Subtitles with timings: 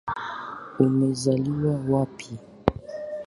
[0.85, 2.31] Umezaliwa wapi?